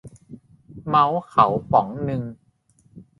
[0.87, 2.21] เมาส์เขาป๋องนึง